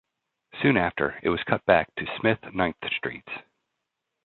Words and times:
Soon 0.63 0.77
after, 0.77 1.19
it 1.21 1.29
was 1.29 1.43
cut 1.43 1.63
back 1.67 1.93
to 1.93 2.07
Smith-Ninth 2.19 2.77
Streets. 2.97 3.29